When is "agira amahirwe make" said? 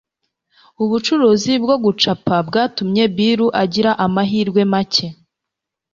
3.63-5.07